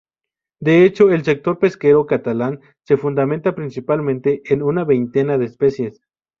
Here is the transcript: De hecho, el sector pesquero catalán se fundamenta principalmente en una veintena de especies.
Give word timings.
De 0.59 0.83
hecho, 0.83 1.11
el 1.11 1.23
sector 1.23 1.59
pesquero 1.59 2.07
catalán 2.07 2.59
se 2.87 2.97
fundamenta 2.97 3.53
principalmente 3.53 4.41
en 4.51 4.63
una 4.63 4.83
veintena 4.83 5.37
de 5.37 5.45
especies. 5.45 6.01